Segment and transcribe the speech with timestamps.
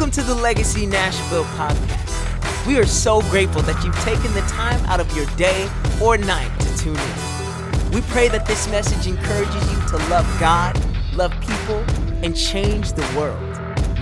[0.00, 2.66] Welcome to the Legacy Nashville podcast.
[2.66, 5.68] We are so grateful that you've taken the time out of your day
[6.02, 7.90] or night to tune in.
[7.90, 10.74] We pray that this message encourages you to love God,
[11.14, 11.84] love people,
[12.24, 13.42] and change the world.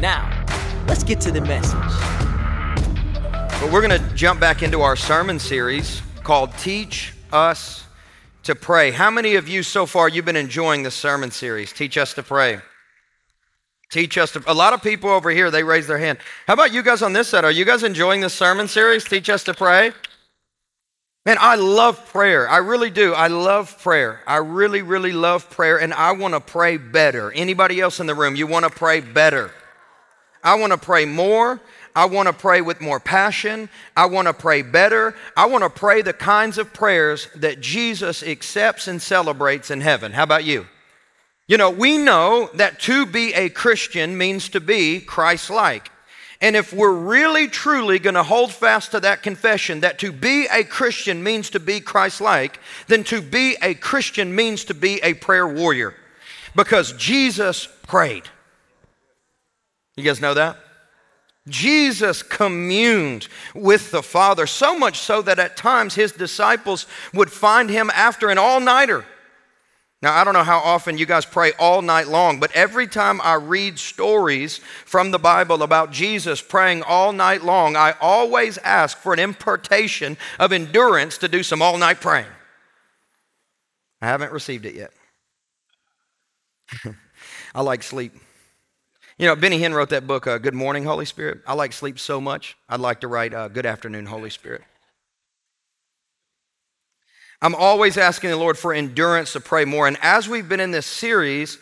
[0.01, 0.31] Now,
[0.87, 1.75] let's get to the message.
[3.61, 7.87] But we're going to jump back into our sermon series called Teach Us
[8.45, 8.93] to Pray.
[8.93, 11.73] How many of you so far you've been enjoying the sermon series?
[11.73, 12.61] Teach us to pray.
[13.91, 16.19] Teach us to, a lot of people over here, they raise their hand.
[16.47, 17.45] How about you guys on this side?
[17.45, 19.05] Are you guys enjoying this sermon series?
[19.05, 19.93] Teach us to pray.
[21.25, 22.49] Man, I love prayer.
[22.49, 23.13] I really do.
[23.13, 24.21] I love prayer.
[24.27, 27.33] I really, really love prayer, and I want to pray better.
[27.33, 29.51] Anybody else in the room, you want to pray better?
[30.43, 31.61] I want to pray more.
[31.97, 33.69] I want to pray with more passion.
[33.97, 35.15] I want to pray better.
[35.37, 40.13] I want to pray the kinds of prayers that Jesus accepts and celebrates in heaven.
[40.13, 40.67] How about you?
[41.49, 45.91] You know, we know that to be a Christian means to be Christ like.
[46.43, 50.47] And if we're really truly going to hold fast to that confession that to be
[50.53, 55.01] a Christian means to be Christ like, then to be a Christian means to be
[55.03, 55.95] a prayer warrior.
[56.55, 58.25] Because Jesus prayed.
[59.97, 60.59] You guys know that?
[61.49, 67.71] Jesus communed with the Father, so much so that at times his disciples would find
[67.71, 69.07] him after an all nighter
[70.01, 73.21] now, I don't know how often you guys pray all night long, but every time
[73.21, 78.97] I read stories from the Bible about Jesus praying all night long, I always ask
[78.97, 82.31] for an impartation of endurance to do some all night praying.
[84.01, 84.93] I haven't received it yet.
[87.55, 88.13] I like sleep.
[89.19, 91.41] You know, Benny Hinn wrote that book, uh, Good Morning, Holy Spirit.
[91.45, 94.63] I like sleep so much, I'd like to write uh, Good Afternoon, Holy Spirit.
[97.41, 99.87] I'm always asking the Lord for endurance to pray more.
[99.87, 101.59] And as we've been in this series,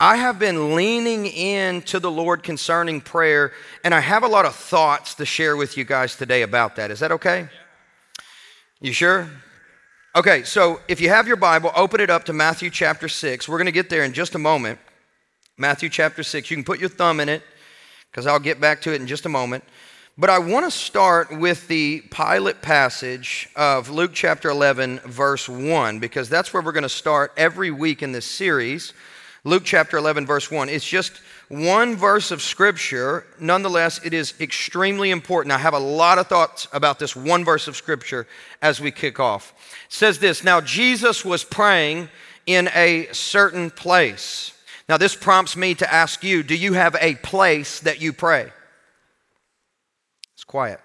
[0.00, 3.52] I have been leaning into the Lord concerning prayer,
[3.84, 6.90] and I have a lot of thoughts to share with you guys today about that.
[6.90, 7.48] Is that okay?
[8.80, 9.28] You sure?
[10.16, 13.48] Okay, so if you have your Bible, open it up to Matthew chapter 6.
[13.48, 14.78] We're going to get there in just a moment.
[15.58, 16.50] Matthew chapter 6.
[16.50, 17.42] You can put your thumb in it
[18.10, 19.64] because I'll get back to it in just a moment.
[20.20, 26.00] But I want to start with the pilot passage of Luke chapter 11, verse 1,
[26.00, 28.94] because that's where we're going to start every week in this series.
[29.44, 30.70] Luke chapter 11, verse 1.
[30.70, 33.26] It's just one verse of scripture.
[33.38, 35.52] Nonetheless, it is extremely important.
[35.52, 38.26] I have a lot of thoughts about this one verse of scripture
[38.60, 39.54] as we kick off.
[39.86, 42.08] It says this Now, Jesus was praying
[42.44, 44.52] in a certain place.
[44.88, 48.50] Now, this prompts me to ask you do you have a place that you pray?
[50.48, 50.80] Quiet.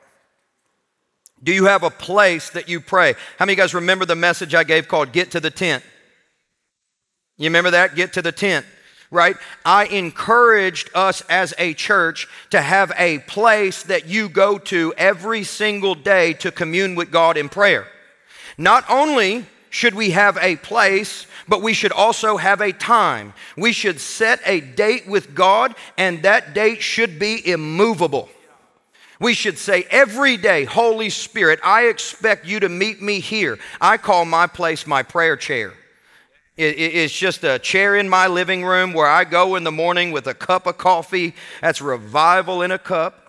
[1.41, 3.13] Do you have a place that you pray?
[3.37, 5.83] How many of you guys remember the message I gave called Get to the Tent?
[7.37, 7.95] You remember that?
[7.95, 8.65] Get to the tent,
[9.09, 9.35] right?
[9.65, 15.43] I encouraged us as a church to have a place that you go to every
[15.43, 17.87] single day to commune with God in prayer.
[18.57, 23.33] Not only should we have a place, but we should also have a time.
[23.57, 28.29] We should set a date with God, and that date should be immovable.
[29.19, 33.59] We should say every day, Holy Spirit, I expect you to meet me here.
[33.79, 35.73] I call my place my prayer chair.
[36.55, 40.27] it's just a chair in my living room where I go in the morning with
[40.27, 41.33] a cup of coffee.
[41.61, 43.19] That's revival in a cup.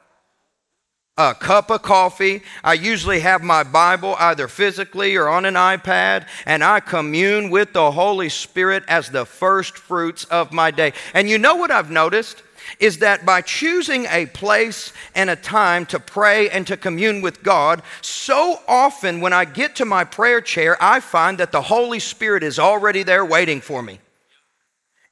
[1.17, 2.43] A cup of coffee.
[2.65, 7.73] I usually have my Bible either physically or on an iPad, and I commune with
[7.73, 10.93] the Holy Spirit as the first fruits of my day.
[11.15, 12.43] And you know what I've noticed?
[12.79, 17.43] Is that by choosing a place and a time to pray and to commune with
[17.43, 21.99] God, so often when I get to my prayer chair, I find that the Holy
[21.99, 24.01] Spirit is already there waiting for me.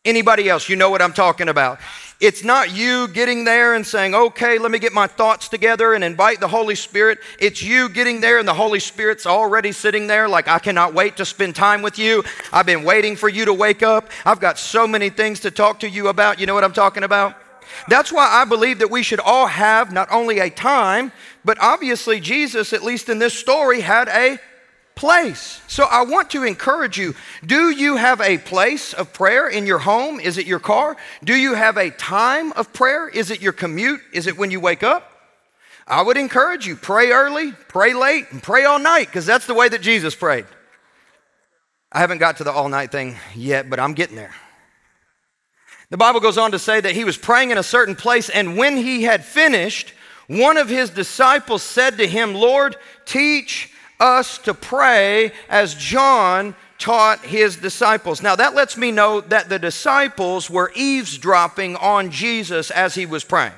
[0.05, 1.79] Anybody else, you know what I'm talking about.
[2.19, 6.03] It's not you getting there and saying, okay, let me get my thoughts together and
[6.05, 7.19] invite the Holy Spirit.
[7.39, 11.17] It's you getting there and the Holy Spirit's already sitting there, like, I cannot wait
[11.17, 12.25] to spend time with you.
[12.53, 14.09] I've been waiting for you to wake up.
[14.25, 16.39] I've got so many things to talk to you about.
[16.39, 17.42] You know what I'm talking about?
[17.89, 21.13] That's why I believe that we should all have not only a time,
[21.45, 24.39] but obviously Jesus, at least in this story, had a
[24.95, 25.61] place.
[25.67, 27.15] So I want to encourage you
[27.45, 30.21] do you have a place of prayer in your home?
[30.21, 30.97] Is it your car?
[31.25, 33.09] Do you have a time of prayer?
[33.09, 34.01] Is it your commute?
[34.13, 35.09] Is it when you wake up?
[35.87, 39.55] I would encourage you pray early, pray late, and pray all night because that's the
[39.55, 40.47] way that Jesus prayed.
[41.91, 44.35] I haven't got to the all night thing yet, but I'm getting there.
[45.93, 48.57] The Bible goes on to say that he was praying in a certain place, and
[48.57, 49.93] when he had finished,
[50.27, 57.21] one of his disciples said to him, Lord, teach us to pray as John taught
[57.21, 58.23] his disciples.
[58.23, 63.23] Now, that lets me know that the disciples were eavesdropping on Jesus as he was
[63.23, 63.53] praying.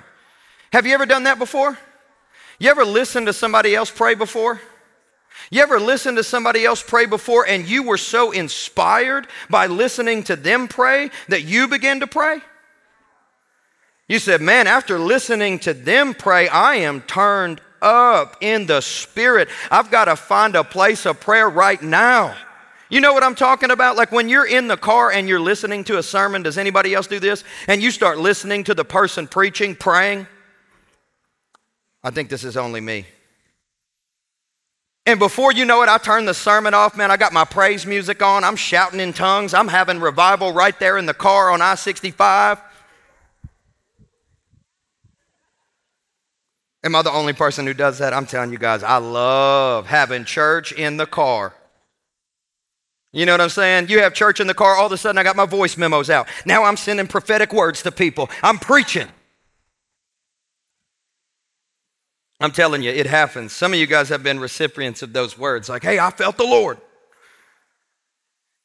[0.72, 1.78] Have you ever done that before?
[2.58, 4.60] You ever listened to somebody else pray before?
[5.50, 10.22] You ever listened to somebody else pray before and you were so inspired by listening
[10.24, 12.40] to them pray that you began to pray?
[14.08, 19.48] You said, Man, after listening to them pray, I am turned up in the spirit.
[19.70, 22.36] I've got to find a place of prayer right now.
[22.90, 23.96] You know what I'm talking about?
[23.96, 27.06] Like when you're in the car and you're listening to a sermon, does anybody else
[27.06, 27.44] do this?
[27.66, 30.26] And you start listening to the person preaching, praying.
[32.02, 33.06] I think this is only me.
[35.06, 37.10] And before you know it, I turn the sermon off, man.
[37.10, 38.42] I got my praise music on.
[38.42, 39.52] I'm shouting in tongues.
[39.52, 42.58] I'm having revival right there in the car on I 65.
[46.84, 48.14] Am I the only person who does that?
[48.14, 51.54] I'm telling you guys, I love having church in the car.
[53.12, 53.88] You know what I'm saying?
[53.88, 56.10] You have church in the car, all of a sudden I got my voice memos
[56.10, 56.28] out.
[56.44, 58.28] Now I'm sending prophetic words to people.
[58.42, 59.08] I'm preaching.
[62.44, 63.54] I'm telling you, it happens.
[63.54, 66.44] Some of you guys have been recipients of those words, like, hey, I felt the
[66.44, 66.76] Lord.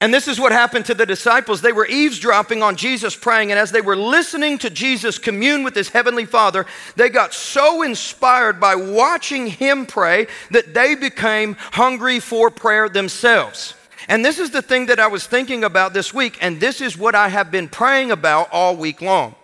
[0.01, 1.61] And this is what happened to the disciples.
[1.61, 5.75] They were eavesdropping on Jesus praying, and as they were listening to Jesus commune with
[5.75, 6.65] his heavenly Father,
[6.97, 13.75] they got so inspired by watching him pray that they became hungry for prayer themselves.
[14.09, 16.97] And this is the thing that I was thinking about this week, and this is
[16.97, 19.35] what I have been praying about all week long.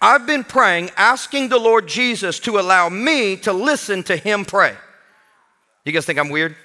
[0.00, 4.76] I've been praying, asking the Lord Jesus to allow me to listen to him pray.
[5.84, 6.56] You guys think I'm weird?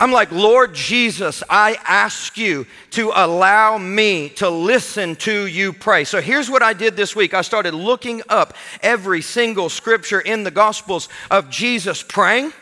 [0.00, 6.04] I'm like, Lord Jesus, I ask you to allow me to listen to you pray.
[6.04, 10.42] So here's what I did this week I started looking up every single scripture in
[10.42, 12.54] the Gospels of Jesus praying,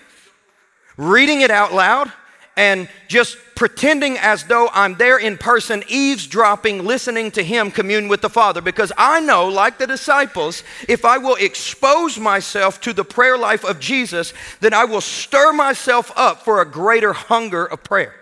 [0.97, 2.13] reading it out loud,
[2.59, 8.21] and just pretending as though I'm there in person, eavesdropping, listening to him commune with
[8.21, 8.61] the Father.
[8.61, 13.65] Because I know, like the disciples, if I will expose myself to the prayer life
[13.65, 18.18] of Jesus, then I will stir myself up for a greater hunger of prayer.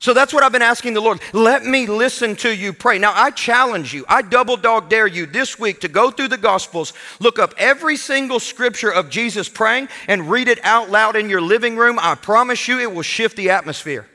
[0.00, 1.20] So that's what I've been asking the Lord.
[1.32, 2.98] Let me listen to you pray.
[2.98, 6.38] Now, I challenge you, I double dog dare you this week to go through the
[6.38, 11.28] Gospels, look up every single scripture of Jesus praying, and read it out loud in
[11.28, 11.98] your living room.
[12.00, 14.06] I promise you it will shift the atmosphere.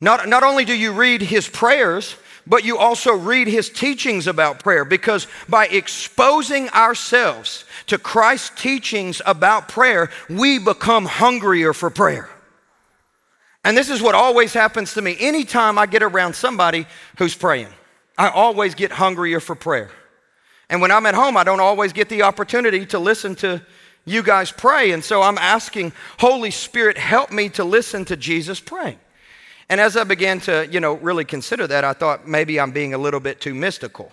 [0.00, 4.58] Not, not only do you read his prayers, but you also read his teachings about
[4.58, 12.28] prayer because by exposing ourselves to Christ's teachings about prayer, we become hungrier for prayer.
[13.64, 15.16] And this is what always happens to me.
[15.20, 16.86] Anytime I get around somebody
[17.18, 17.68] who's praying,
[18.18, 19.90] I always get hungrier for prayer.
[20.68, 23.62] And when I'm at home, I don't always get the opportunity to listen to
[24.04, 24.90] you guys pray.
[24.90, 28.98] And so I'm asking, Holy Spirit, help me to listen to Jesus praying.
[29.68, 32.94] And as I began to, you know, really consider that, I thought maybe I'm being
[32.94, 34.10] a little bit too mystical.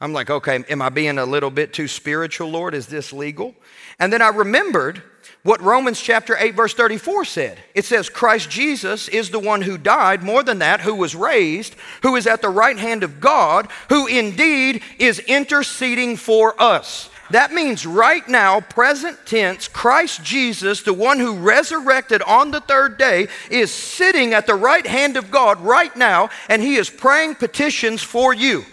[0.00, 2.74] I'm like, okay, am I being a little bit too spiritual, Lord?
[2.74, 3.54] Is this legal?
[3.98, 5.02] And then I remembered
[5.44, 7.58] what Romans chapter 8, verse 34 said.
[7.74, 11.76] It says, Christ Jesus is the one who died, more than that, who was raised,
[12.02, 17.10] who is at the right hand of God, who indeed is interceding for us.
[17.30, 22.96] That means right now, present tense, Christ Jesus, the one who resurrected on the third
[22.96, 27.34] day, is sitting at the right hand of God right now, and he is praying
[27.34, 28.64] petitions for you.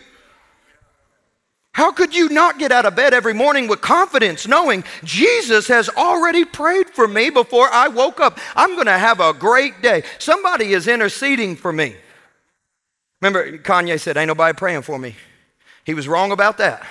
[1.73, 5.87] How could you not get out of bed every morning with confidence knowing Jesus has
[5.89, 8.39] already prayed for me before I woke up?
[8.55, 10.03] I'm going to have a great day.
[10.19, 11.95] Somebody is interceding for me.
[13.21, 15.15] Remember, Kanye said, Ain't nobody praying for me.
[15.85, 16.85] He was wrong about that.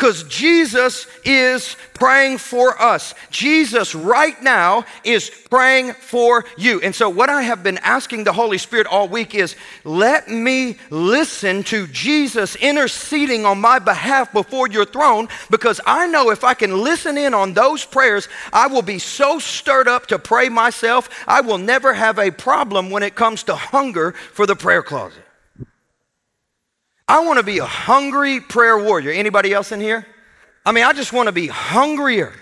[0.00, 3.14] Because Jesus is praying for us.
[3.28, 6.80] Jesus right now is praying for you.
[6.80, 10.78] And so, what I have been asking the Holy Spirit all week is let me
[10.88, 16.54] listen to Jesus interceding on my behalf before your throne because I know if I
[16.54, 21.10] can listen in on those prayers, I will be so stirred up to pray myself,
[21.28, 25.24] I will never have a problem when it comes to hunger for the prayer closet.
[27.10, 29.10] I want to be a hungry prayer warrior.
[29.10, 30.06] Anybody else in here?
[30.64, 32.32] I mean, I just want to be hungrier.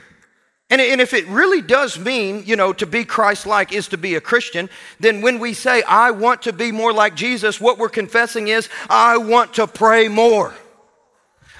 [0.69, 3.97] And, and if it really does mean, you know, to be Christ like is to
[3.97, 4.69] be a Christian,
[5.01, 8.69] then when we say, I want to be more like Jesus, what we're confessing is,
[8.91, 10.53] I want to pray more.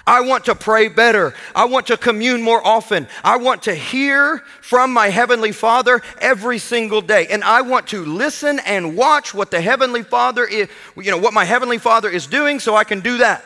[0.09, 1.35] I want to pray better.
[1.55, 3.07] I want to commune more often.
[3.23, 7.27] I want to hear from my Heavenly Father every single day.
[7.27, 11.35] And I want to listen and watch what the Heavenly Father is, you know, what
[11.35, 13.45] my Heavenly Father is doing so I can do that.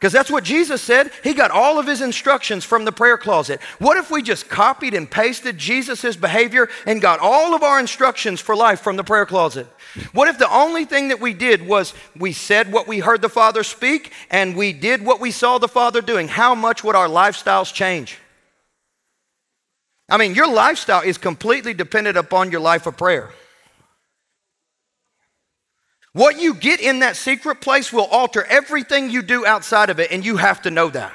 [0.00, 1.10] Because that's what Jesus said.
[1.22, 3.60] He got all of his instructions from the prayer closet.
[3.78, 8.40] What if we just copied and pasted Jesus' behavior and got all of our instructions
[8.40, 9.66] for life from the prayer closet?
[10.12, 13.28] What if the only thing that we did was we said what we heard the
[13.28, 16.28] Father speak and we did what we saw the Father doing?
[16.28, 18.16] How much would our lifestyles change?
[20.08, 23.28] I mean, your lifestyle is completely dependent upon your life of prayer.
[26.12, 30.10] What you get in that secret place will alter everything you do outside of it,
[30.10, 31.12] and you have to know that.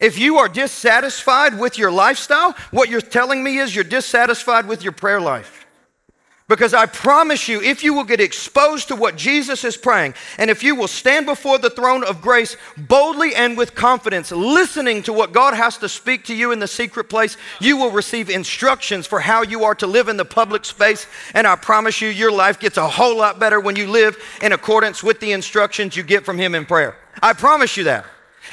[0.00, 4.82] If you are dissatisfied with your lifestyle, what you're telling me is you're dissatisfied with
[4.82, 5.57] your prayer life.
[6.48, 10.50] Because I promise you, if you will get exposed to what Jesus is praying, and
[10.50, 15.12] if you will stand before the throne of grace boldly and with confidence, listening to
[15.12, 19.06] what God has to speak to you in the secret place, you will receive instructions
[19.06, 21.06] for how you are to live in the public space.
[21.34, 24.52] And I promise you, your life gets a whole lot better when you live in
[24.52, 26.96] accordance with the instructions you get from Him in prayer.
[27.22, 28.06] I promise you that.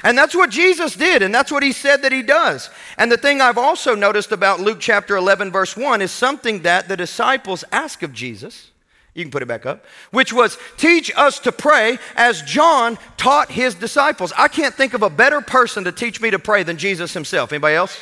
[0.05, 2.69] And that's what Jesus did, and that's what he said that he does.
[2.99, 6.87] And the thing I've also noticed about Luke chapter 11, verse 1 is something that
[6.87, 8.69] the disciples ask of Jesus.
[9.15, 13.49] You can put it back up, which was teach us to pray as John taught
[13.49, 14.31] his disciples.
[14.37, 17.51] I can't think of a better person to teach me to pray than Jesus himself.
[17.51, 17.99] Anybody else?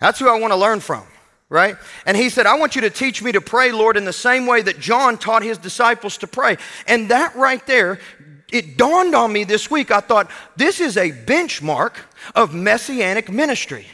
[0.00, 1.04] That's who I want to learn from,
[1.50, 1.76] right?
[2.06, 4.46] And he said, I want you to teach me to pray, Lord, in the same
[4.46, 6.56] way that John taught his disciples to pray.
[6.86, 7.98] And that right there
[8.54, 9.90] it dawned on me this week.
[9.90, 11.96] I thought, this is a benchmark
[12.36, 13.86] of messianic ministry,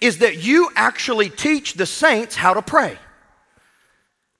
[0.00, 2.98] is that you actually teach the saints how to pray.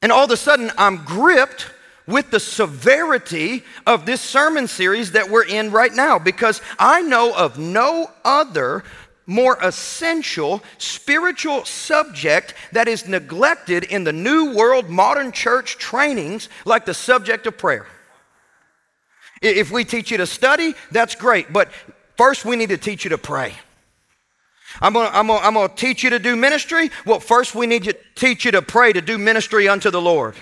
[0.02, 1.70] And all of a sudden, I'm gripped
[2.06, 7.34] with the severity of this sermon series that we're in right now because I know
[7.34, 8.84] of no other
[9.24, 16.84] more essential spiritual subject that is neglected in the New World modern church trainings like
[16.84, 17.86] the subject of prayer.
[19.42, 21.52] If we teach you to study, that's great.
[21.52, 21.70] But
[22.16, 23.54] first, we need to teach you to pray.
[24.80, 26.90] I'm gonna, I'm, gonna, I'm gonna teach you to do ministry.
[27.04, 30.34] Well, first, we need to teach you to pray, to do ministry unto the Lord.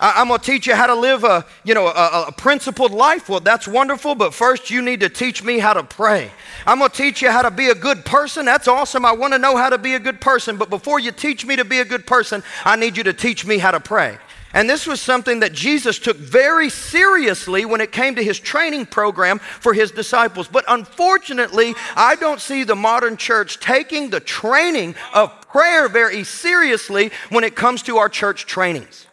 [0.00, 3.28] I, am gonna teach you how to live a, you know, a, a principled life.
[3.28, 6.30] Well, that's wonderful, but first, you need to teach me how to pray.
[6.66, 8.44] I'm gonna teach you how to be a good person.
[8.44, 9.04] That's awesome.
[9.04, 10.56] I wanna know how to be a good person.
[10.56, 13.46] But before you teach me to be a good person, I need you to teach
[13.46, 14.18] me how to pray.
[14.54, 18.86] And this was something that Jesus took very seriously when it came to his training
[18.86, 20.46] program for his disciples.
[20.46, 27.10] But unfortunately, I don't see the modern church taking the training of prayer very seriously
[27.30, 29.06] when it comes to our church trainings.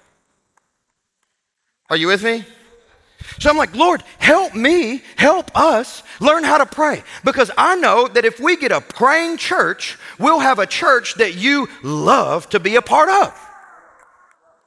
[1.90, 2.44] Are you with me?
[3.40, 7.04] So I'm like, Lord, help me, help us learn how to pray.
[7.24, 11.36] Because I know that if we get a praying church, we'll have a church that
[11.36, 13.49] you love to be a part of.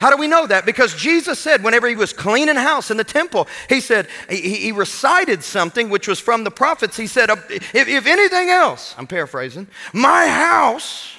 [0.02, 0.66] How do we know that?
[0.66, 4.72] Because Jesus said, whenever he was cleaning house in the temple, he said, he, he
[4.72, 6.96] recited something which was from the prophets.
[6.96, 11.14] He said, if, if anything else, I'm paraphrasing, my house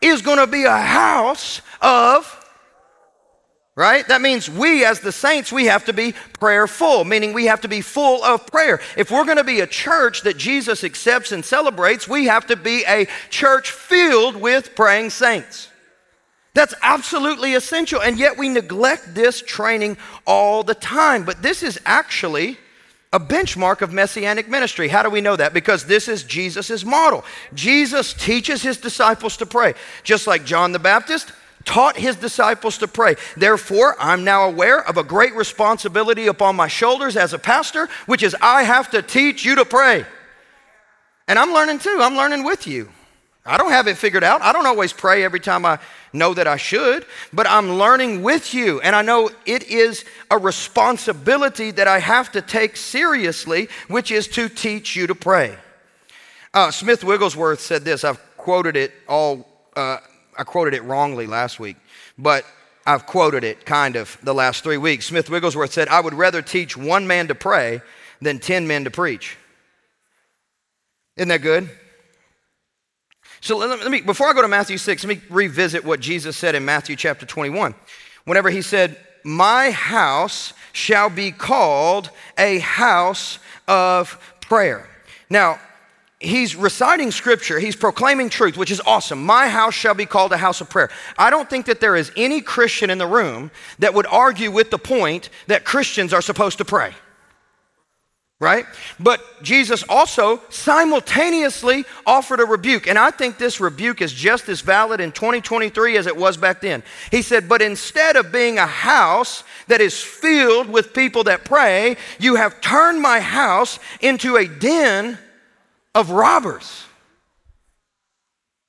[0.00, 2.40] is going to be a house of
[3.76, 4.06] right?
[4.08, 7.68] That means we, as the saints, we have to be prayerful, meaning we have to
[7.68, 8.80] be full of prayer.
[8.96, 12.56] If we're going to be a church that Jesus accepts and celebrates, we have to
[12.56, 15.70] be a church filled with praying saints.
[16.54, 18.00] That's absolutely essential.
[18.00, 19.96] And yet we neglect this training
[20.26, 21.24] all the time.
[21.24, 22.58] But this is actually
[23.12, 24.88] a benchmark of messianic ministry.
[24.88, 25.52] How do we know that?
[25.52, 27.24] Because this is Jesus' model.
[27.54, 31.32] Jesus teaches his disciples to pray, just like John the Baptist
[31.64, 33.16] taught his disciples to pray.
[33.36, 38.22] Therefore, I'm now aware of a great responsibility upon my shoulders as a pastor, which
[38.22, 40.04] is I have to teach you to pray.
[41.26, 42.90] And I'm learning too, I'm learning with you.
[43.46, 44.40] I don't have it figured out.
[44.40, 45.78] I don't always pray every time I
[46.14, 48.80] know that I should, but I'm learning with you.
[48.80, 54.28] And I know it is a responsibility that I have to take seriously, which is
[54.28, 55.56] to teach you to pray.
[56.54, 58.02] Uh, Smith Wigglesworth said this.
[58.02, 59.46] I've quoted it all,
[59.76, 59.98] uh,
[60.38, 61.76] I quoted it wrongly last week,
[62.16, 62.46] but
[62.86, 65.06] I've quoted it kind of the last three weeks.
[65.06, 67.82] Smith Wigglesworth said, I would rather teach one man to pray
[68.22, 69.36] than 10 men to preach.
[71.16, 71.68] Isn't that good?
[73.44, 76.54] So let me, before I go to Matthew 6, let me revisit what Jesus said
[76.54, 77.74] in Matthew chapter 21.
[78.24, 82.08] Whenever he said, My house shall be called
[82.38, 84.88] a house of prayer.
[85.28, 85.60] Now,
[86.20, 89.22] he's reciting scripture, he's proclaiming truth, which is awesome.
[89.22, 90.88] My house shall be called a house of prayer.
[91.18, 94.70] I don't think that there is any Christian in the room that would argue with
[94.70, 96.94] the point that Christians are supposed to pray.
[98.40, 98.66] Right?
[98.98, 102.86] But Jesus also simultaneously offered a rebuke.
[102.86, 106.60] And I think this rebuke is just as valid in 2023 as it was back
[106.60, 106.82] then.
[107.10, 111.96] He said, But instead of being a house that is filled with people that pray,
[112.18, 115.18] you have turned my house into a den
[115.94, 116.84] of robbers.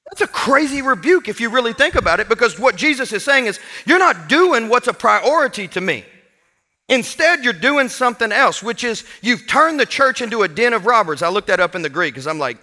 [0.06, 3.48] That's a crazy rebuke if you really think about it, because what Jesus is saying
[3.48, 6.06] is, You're not doing what's a priority to me.
[6.88, 10.86] Instead, you're doing something else, which is you've turned the church into a den of
[10.86, 11.22] robbers.
[11.22, 12.58] I looked that up in the Greek because I'm like,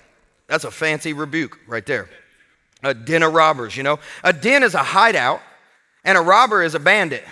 [0.46, 2.08] that's a fancy rebuke right there.
[2.84, 3.98] A den of robbers, you know?
[4.22, 5.40] A den is a hideout,
[6.04, 7.24] and a robber is a bandit.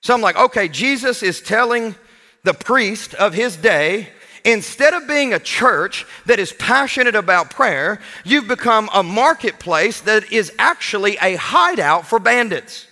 [0.00, 1.94] So I'm like, okay, Jesus is telling
[2.44, 4.08] the priest of his day
[4.44, 10.32] instead of being a church that is passionate about prayer, you've become a marketplace that
[10.32, 12.86] is actually a hideout for bandits.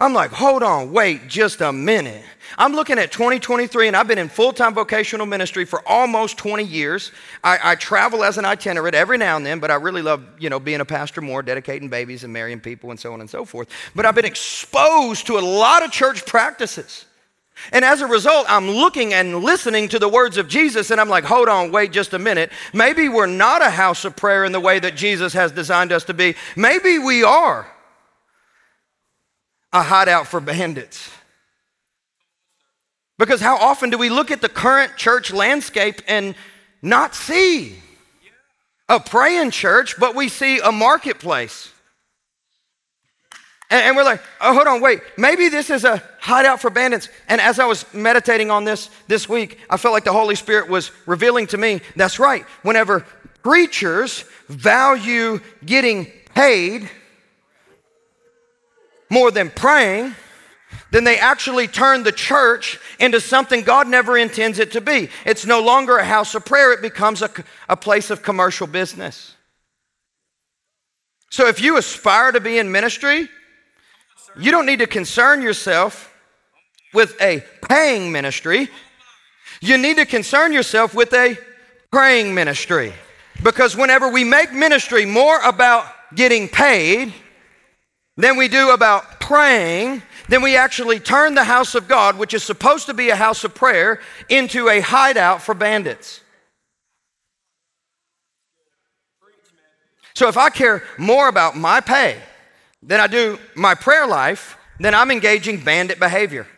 [0.00, 2.24] I'm like, hold on, wait just a minute.
[2.56, 6.62] I'm looking at 2023, and I've been in full time vocational ministry for almost 20
[6.62, 7.10] years.
[7.42, 10.50] I, I, travel as an itinerant every now and then, but I really love, you
[10.50, 13.44] know, being a pastor more, dedicating babies and marrying people and so on and so
[13.44, 13.68] forth.
[13.96, 17.04] But I've been exposed to a lot of church practices.
[17.72, 21.08] And as a result, I'm looking and listening to the words of Jesus, and I'm
[21.08, 22.52] like, hold on, wait just a minute.
[22.72, 26.04] Maybe we're not a house of prayer in the way that Jesus has designed us
[26.04, 26.36] to be.
[26.54, 27.66] Maybe we are
[29.72, 31.10] a hideout for bandits.
[33.18, 36.34] Because how often do we look at the current church landscape and
[36.82, 37.76] not see
[38.88, 41.72] a praying church, but we see a marketplace?
[43.70, 47.10] And, we're like, oh, hold on, wait, maybe this is a hideout for bandits.
[47.28, 50.70] And as I was meditating on this this week, I felt like the Holy Spirit
[50.70, 52.44] was revealing to me that's right.
[52.62, 53.04] Whenever
[53.42, 56.88] preachers value getting paid
[59.10, 60.14] more than praying,
[60.90, 65.08] then they actually turn the church into something God never intends it to be.
[65.24, 67.30] It's no longer a house of prayer, it becomes a,
[67.68, 69.34] a place of commercial business.
[71.30, 73.28] So if you aspire to be in ministry,
[74.38, 76.14] you don't need to concern yourself
[76.94, 78.68] with a paying ministry.
[79.60, 81.36] You need to concern yourself with a
[81.90, 82.92] praying ministry.
[83.42, 87.12] Because whenever we make ministry more about getting paid,
[88.18, 92.42] than we do about praying, then we actually turn the house of God, which is
[92.42, 96.20] supposed to be a house of prayer, into a hideout for bandits.
[100.14, 102.20] So if I care more about my pay
[102.82, 106.48] than I do my prayer life, then I'm engaging bandit behavior.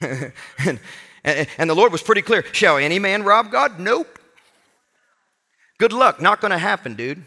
[0.00, 0.80] and,
[1.24, 2.42] and, the Lord was pretty clear.
[2.52, 3.78] Shall any man rob God?
[3.78, 4.18] Nope.
[5.78, 6.20] Good luck.
[6.20, 7.22] Not going to happen, dude.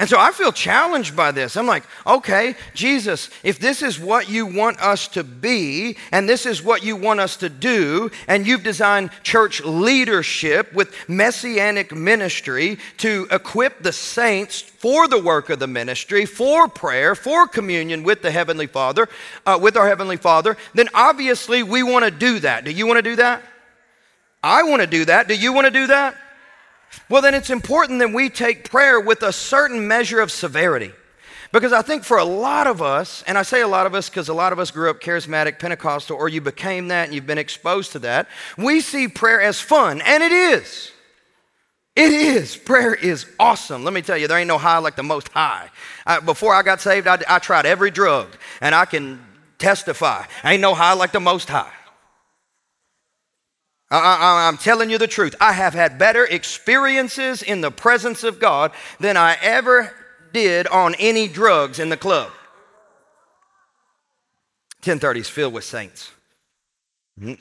[0.00, 1.58] And so I feel challenged by this.
[1.58, 6.46] I'm like, okay, Jesus, if this is what you want us to be, and this
[6.46, 12.78] is what you want us to do, and you've designed church leadership with messianic ministry
[12.96, 18.22] to equip the saints for the work of the ministry, for prayer, for communion with
[18.22, 19.06] the Heavenly Father,
[19.44, 22.64] uh, with our Heavenly Father, then obviously we want to do that.
[22.64, 23.42] Do you want to do that?
[24.42, 25.28] I want to do that.
[25.28, 26.16] Do you want to do that?
[27.08, 30.92] Well, then it's important that we take prayer with a certain measure of severity.
[31.52, 34.08] Because I think for a lot of us, and I say a lot of us
[34.08, 37.26] because a lot of us grew up charismatic, Pentecostal, or you became that and you've
[37.26, 40.92] been exposed to that, we see prayer as fun, and it is.
[41.96, 42.56] It is.
[42.56, 43.82] Prayer is awesome.
[43.82, 45.68] Let me tell you, there ain't no high like the most high.
[46.06, 48.28] I, before I got saved, I, I tried every drug,
[48.60, 49.20] and I can
[49.58, 50.24] testify.
[50.44, 51.72] Ain't no high like the most high.
[53.90, 55.34] I, am telling you the truth.
[55.40, 59.92] I have had better experiences in the presence of God than I ever
[60.32, 62.30] did on any drugs in the club.
[64.84, 66.10] 1030 is filled with saints.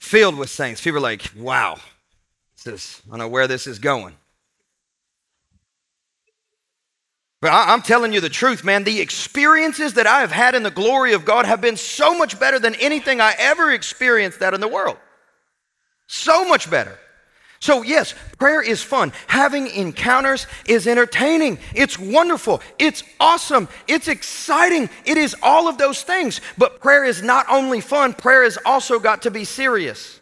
[0.00, 0.80] Filled with saints.
[0.80, 1.76] People are like, wow,
[2.64, 4.16] this, is, I don't know where this is going.
[7.42, 8.84] But I, I'm telling you the truth, man.
[8.84, 12.40] The experiences that I have had in the glory of God have been so much
[12.40, 14.96] better than anything I ever experienced out in the world.
[16.12, 16.98] So much better.
[17.60, 19.12] So, yes, prayer is fun.
[19.28, 21.60] Having encounters is entertaining.
[21.72, 22.62] It's wonderful.
[22.80, 23.68] It's awesome.
[23.86, 24.90] It's exciting.
[25.04, 26.40] It is all of those things.
[26.58, 30.18] But prayer is not only fun, prayer has also got to be serious.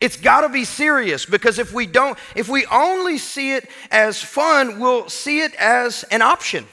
[0.00, 4.22] It's got to be serious because if we don't, if we only see it as
[4.22, 6.64] fun, we'll see it as an option.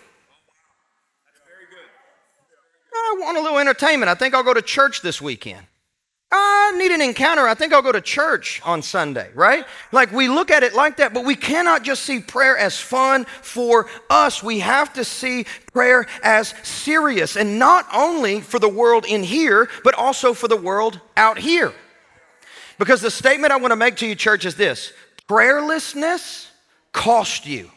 [2.94, 4.08] I want a little entertainment.
[4.08, 5.66] I think I'll go to church this weekend.
[6.32, 7.46] I need an encounter.
[7.46, 9.66] I think I'll go to church on Sunday, right?
[9.92, 13.26] Like we look at it like that, but we cannot just see prayer as fun
[13.26, 14.42] for us.
[14.42, 19.70] We have to see prayer as serious, and not only for the world in here,
[19.84, 21.74] but also for the world out here.
[22.80, 24.94] Because the statement I want to make to you, church, is this
[25.28, 26.48] prayerlessness
[26.94, 27.70] cost you.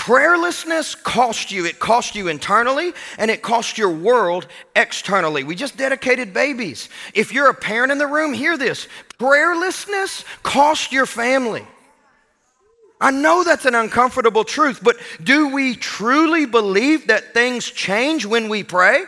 [0.00, 1.66] Prayerlessness cost you.
[1.66, 5.44] It cost you internally and it cost your world externally.
[5.44, 6.88] We just dedicated babies.
[7.12, 8.88] If you're a parent in the room, hear this.
[9.18, 11.66] Prayerlessness cost your family.
[12.98, 18.48] I know that's an uncomfortable truth, but do we truly believe that things change when
[18.48, 19.04] we pray?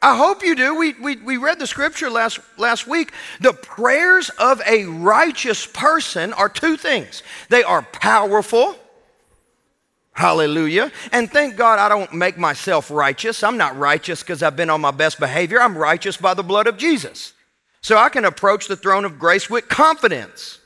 [0.00, 0.76] I hope you do.
[0.76, 3.12] We, we, we read the scripture last, last week.
[3.42, 8.79] The prayers of a righteous person are two things they are powerful
[10.20, 10.92] Hallelujah.
[11.12, 13.42] And thank God I don't make myself righteous.
[13.42, 15.62] I'm not righteous because I've been on my best behavior.
[15.62, 17.32] I'm righteous by the blood of Jesus.
[17.80, 20.58] So I can approach the throne of grace with confidence,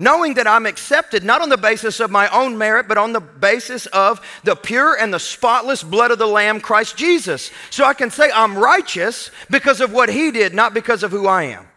[0.00, 3.20] knowing that I'm accepted not on the basis of my own merit, but on the
[3.20, 7.52] basis of the pure and the spotless blood of the Lamb, Christ Jesus.
[7.70, 11.28] So I can say I'm righteous because of what He did, not because of who
[11.28, 11.68] I am.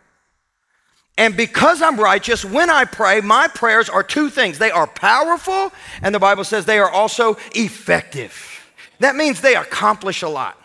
[1.19, 5.73] And because I'm righteous, when I pray, my prayers are two things they are powerful,
[6.01, 8.71] and the Bible says they are also effective.
[8.99, 10.57] That means they accomplish a lot.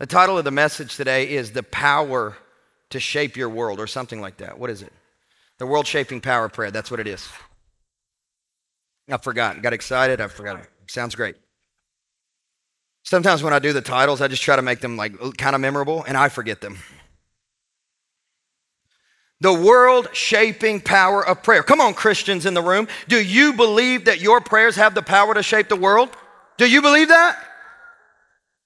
[0.00, 2.36] The title of the message today is The Power
[2.90, 4.58] to Shape Your World, or something like that.
[4.58, 4.92] What is it?
[5.58, 6.72] The World Shaping Power Prayer.
[6.72, 7.24] That's what it is.
[9.08, 9.62] I forgot.
[9.62, 10.20] Got excited.
[10.20, 10.66] I forgot.
[10.88, 11.36] Sounds great.
[13.04, 15.60] Sometimes when I do the titles, I just try to make them like kind of
[15.60, 16.78] memorable, and I forget them
[19.44, 21.62] the world shaping power of prayer.
[21.62, 22.88] Come on, Christians in the room.
[23.08, 26.08] Do you believe that your prayers have the power to shape the world?
[26.56, 27.38] Do you believe that?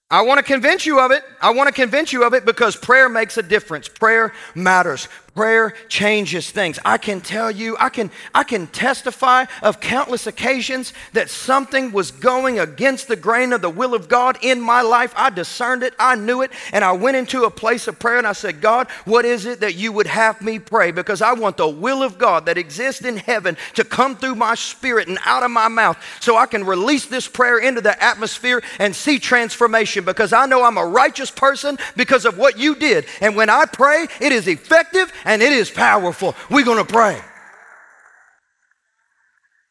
[0.08, 1.24] I want to convince you of it.
[1.42, 3.88] I want to convince you of it because prayer makes a difference.
[3.88, 5.08] Prayer matters.
[5.38, 6.80] Prayer changes things.
[6.84, 12.10] I can tell you, I can, I can testify of countless occasions that something was
[12.10, 15.12] going against the grain of the will of God in my life.
[15.14, 18.26] I discerned it, I knew it, and I went into a place of prayer and
[18.26, 20.90] I said, God, what is it that you would have me pray?
[20.90, 24.56] Because I want the will of God that exists in heaven to come through my
[24.56, 28.60] spirit and out of my mouth so I can release this prayer into the atmosphere
[28.80, 33.06] and see transformation because I know I'm a righteous person because of what you did.
[33.20, 36.34] And when I pray, it is effective and it is powerful.
[36.50, 37.20] We're going to pray.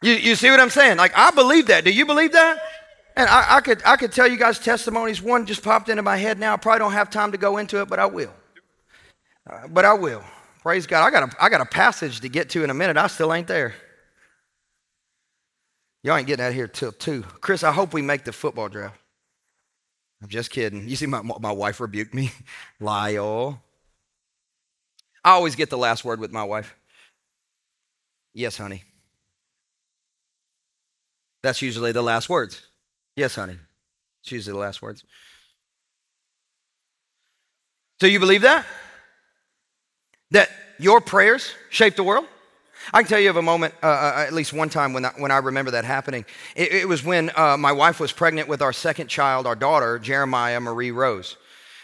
[0.04, 0.98] You, you see what I'm saying?
[0.98, 1.84] Like, I believe that.
[1.84, 2.60] Do you believe that?
[3.16, 5.20] And I, I, could, I could tell you guys testimonies.
[5.20, 6.54] One just popped into my head now.
[6.54, 8.32] I probably don't have time to go into it, but I will.
[9.50, 10.24] Uh, but I will.
[10.62, 11.04] Praise God.
[11.04, 12.96] I got, a, I got a passage to get to in a minute.
[12.96, 13.74] I still ain't there.
[16.04, 17.24] Y'all ain't getting out here till 2.
[17.42, 19.00] Chris, I hope we make the football draft.
[20.22, 20.88] I'm just kidding.
[20.88, 22.32] You see, my, my wife rebuked me.
[22.80, 23.64] Lyle.
[25.28, 26.74] I always get the last word with my wife.
[28.34, 28.86] Yes, honey.
[31.44, 32.62] That's usually the last words.
[33.18, 33.58] Yes, honey.
[34.22, 35.04] It's usually the last words.
[38.00, 38.66] So you believe that?
[40.32, 42.26] That your prayers shape the world?
[42.94, 45.12] I can tell you of a moment, uh, uh, at least one time when I,
[45.18, 46.24] when I remember that happening.
[46.56, 50.00] It, it was when uh, my wife was pregnant with our second child, our daughter,
[50.00, 51.36] Jeremiah Marie Rose.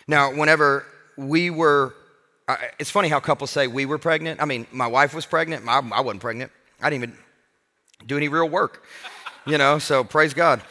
[0.07, 0.85] Now, whenever
[1.17, 1.93] we were
[2.79, 4.41] it's funny how couples say we were pregnant.
[4.41, 5.67] I mean, my wife was pregnant.
[5.67, 6.51] I, I wasn't pregnant.
[6.81, 7.17] I didn't even
[8.05, 8.83] do any real work,
[9.45, 9.79] you know.
[9.79, 10.61] So praise God.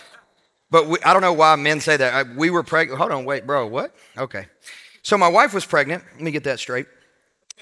[0.71, 2.15] But we, I don't know why men say that.
[2.15, 2.99] I, we were pregnant.
[2.99, 3.67] Hold on, wait, bro.
[3.67, 3.95] What?
[4.17, 4.47] Okay.
[5.03, 6.05] So my wife was pregnant.
[6.15, 6.87] Let me get that straight.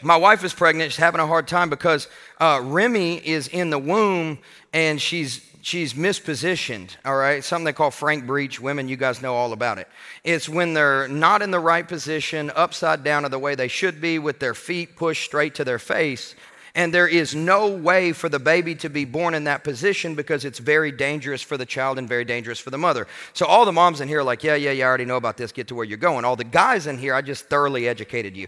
[0.03, 0.93] My wife is pregnant.
[0.93, 4.39] She's having a hard time because uh, Remy is in the womb
[4.73, 7.43] and she's she's mispositioned, all right?
[7.45, 8.61] Something they call frank breech.
[8.61, 9.89] Women, you guys know all about it.
[10.25, 14.01] It's when they're not in the right position, upside down of the way they should
[14.01, 16.35] be, with their feet pushed straight to their face
[16.75, 20.45] and there is no way for the baby to be born in that position because
[20.45, 23.07] it's very dangerous for the child and very dangerous for the mother.
[23.33, 25.37] So, all the moms in here are like, yeah, yeah, yeah, I already know about
[25.37, 25.53] this.
[25.53, 26.25] Get to where you're going.
[26.25, 28.47] All the guys in here, I just thoroughly educated you.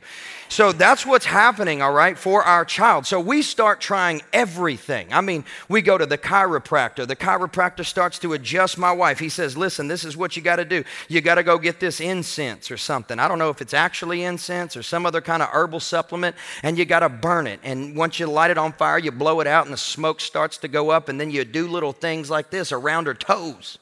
[0.49, 3.07] So, that's what's happening, all right, for our child.
[3.07, 5.13] So, we start trying everything.
[5.13, 7.07] I mean, we go to the chiropractor.
[7.07, 9.19] The chiropractor starts to adjust my wife.
[9.19, 10.85] He says, listen, this is what you got to do.
[11.09, 13.19] You got to go get this incense or something.
[13.19, 16.79] I don't know if it's actually incense or some other kind of herbal supplement, and
[16.79, 17.61] you got to burn it.
[17.63, 20.57] And once you light it on fire, you blow it out, and the smoke starts
[20.59, 23.79] to go up, and then you do little things like this around her toes.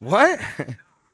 [0.00, 0.40] What?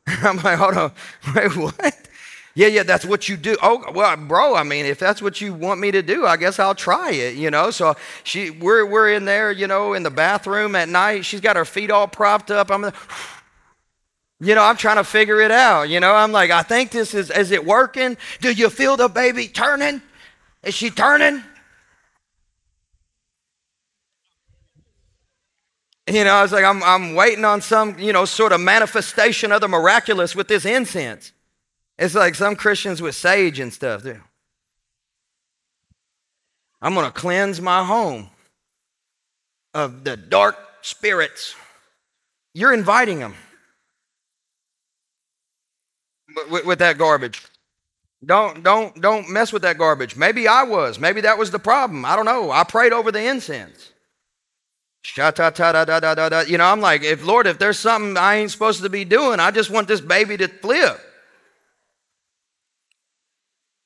[0.06, 0.92] I'm like, hold on,
[1.34, 2.08] wait, what?
[2.56, 3.56] Yeah, yeah, that's what you do.
[3.62, 6.60] Oh, well, bro, I mean, if that's what you want me to do, I guess
[6.60, 7.72] I'll try it, you know.
[7.72, 11.24] So she, we're, we're in there, you know, in the bathroom at night.
[11.24, 12.70] She's got her feet all propped up.
[12.70, 12.92] I'm
[14.40, 15.88] You know, I'm trying to figure it out.
[15.88, 18.16] You know, I'm like, I think this is, is it working?
[18.40, 20.02] Do you feel the baby turning?
[20.62, 21.42] Is she turning?
[26.06, 29.52] You know, I was like, I'm, I'm waiting on some, you know, sort of manifestation
[29.52, 31.32] of the miraculous with this incense.
[31.98, 34.04] It's like some Christians with sage and stuff.
[36.82, 38.28] I'm going to cleanse my home
[39.72, 41.54] of the dark spirits.
[42.52, 43.34] You're inviting them
[46.50, 47.42] with, with that garbage.
[48.24, 50.16] Don't don't don't mess with that garbage.
[50.16, 50.98] Maybe I was.
[50.98, 52.04] Maybe that was the problem.
[52.04, 52.50] I don't know.
[52.50, 53.92] I prayed over the incense.
[55.02, 56.40] Sha-ta-ta-da-da-da-da.
[56.42, 59.38] You know, I'm like, if Lord, if there's something I ain't supposed to be doing,
[59.38, 60.98] I just want this baby to flip.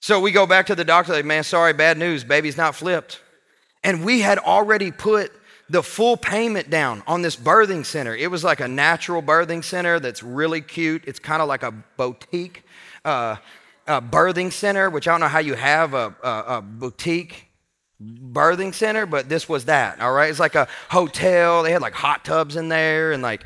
[0.01, 3.21] So we go back to the doctor, like, man, sorry, bad news, baby's not flipped.
[3.83, 5.33] And we had already put
[5.71, 8.15] the full payment down on this birthing center.
[8.15, 11.05] It was like a natural birthing center that's really cute.
[11.07, 12.65] It's kind of like a boutique
[13.05, 13.37] uh,
[13.87, 17.47] a birthing center, which I don't know how you have a, a, a boutique
[18.01, 20.01] birthing center, but this was that.
[20.01, 21.63] All right, it's like a hotel.
[21.63, 23.45] They had like hot tubs in there and like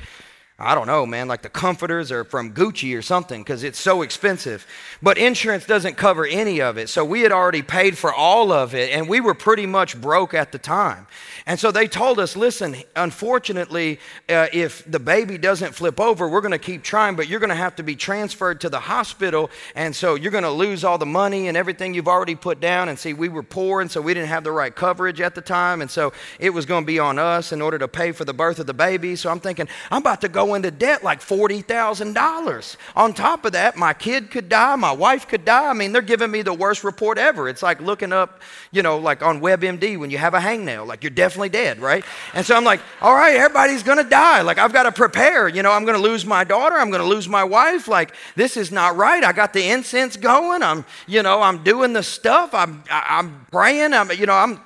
[0.62, 4.03] I don't know, man, like the comforters are from Gucci or something because it's so
[4.03, 4.66] expensive.
[5.03, 6.88] But insurance doesn't cover any of it.
[6.88, 10.35] So we had already paid for all of it and we were pretty much broke
[10.35, 11.09] at the time.
[11.46, 13.98] And so they told us listen, unfortunately,
[14.29, 17.51] uh, if the baby doesn't flip over, we're going to keep trying, but you're going
[17.51, 19.51] to have to be transferred to the hospital.
[19.75, 22.88] And so you're going to lose all the money and everything you've already put down.
[22.88, 25.40] And see, we were poor, and so we didn't have the right coverage at the
[25.40, 25.81] time.
[25.81, 28.35] And so it was going to be on us in order to pay for the
[28.35, 29.16] birth of the baby.
[29.16, 32.77] So I'm thinking, I'm about to go into debt like $40,000.
[32.97, 35.69] On top of that, my kid could die, my wife could die.
[35.69, 37.49] I mean, they're giving me the worst report ever.
[37.49, 41.03] It's like looking up, you know, like on WebMD when you have a hangnail, like
[41.03, 42.05] you're definitely dead, right?
[42.35, 44.43] And so I'm like, all right, everybody's gonna die.
[44.43, 45.49] Like I've got to prepare.
[45.49, 47.88] You know, I'm gonna lose my daughter, I'm gonna lose my wife.
[47.88, 49.23] Like this is not right.
[49.23, 50.62] I got the incense going.
[50.62, 52.55] I'm, you know, I'm doing the stuff.
[52.55, 53.93] I'm, I'm praying.
[53.93, 54.61] I'm, you know, I'm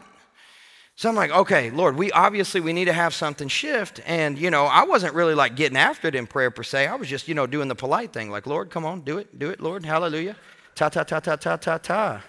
[0.98, 4.00] so I'm like, okay, Lord, we obviously we need to have something shift.
[4.06, 6.86] And you know, I wasn't really like getting after it in prayer per se.
[6.86, 9.38] I was just, you know, doing the polite thing, like, Lord, come on, do it,
[9.38, 10.36] do it, Lord, hallelujah.
[10.74, 12.22] Ta ta ta ta ta ta ta.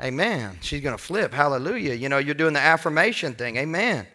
[0.00, 0.56] Amen.
[0.60, 1.94] She's gonna flip, hallelujah.
[1.94, 4.06] You know, you're doing the affirmation thing, amen.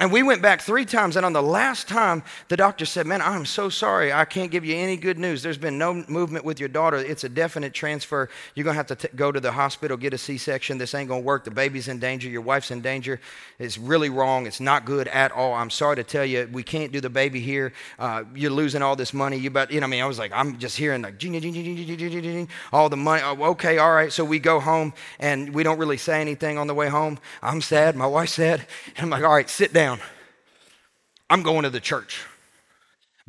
[0.00, 3.20] And we went back three times, and on the last time, the doctor said, Man,
[3.20, 4.14] I'm so sorry.
[4.14, 5.42] I can't give you any good news.
[5.42, 6.96] There's been no movement with your daughter.
[6.96, 8.30] It's a definite transfer.
[8.54, 10.78] You're going to have to t- go to the hospital, get a C section.
[10.78, 11.44] This ain't going to work.
[11.44, 12.30] The baby's in danger.
[12.30, 13.20] Your wife's in danger.
[13.58, 14.46] It's really wrong.
[14.46, 15.52] It's not good at all.
[15.52, 17.74] I'm sorry to tell you, we can't do the baby here.
[17.98, 19.36] Uh, you're losing all this money.
[19.36, 21.22] You about, you know, I mean, I was like, I'm just hearing like,
[22.72, 23.22] all the money.
[23.22, 24.10] Oh, okay, all right.
[24.10, 27.18] So we go home, and we don't really say anything on the way home.
[27.42, 27.96] I'm sad.
[27.96, 28.66] My wife's sad.
[28.96, 30.06] And I'm like, all right, sit down down.
[31.28, 32.24] I'm going to the church.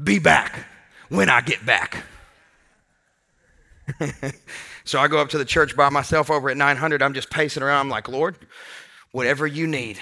[0.02, 0.66] Be back
[1.10, 2.04] when I get back.
[4.86, 7.02] so I go up to the church by myself over at 900.
[7.02, 7.82] I'm just pacing around.
[7.82, 8.36] I'm like, Lord,
[9.12, 10.00] whatever you need.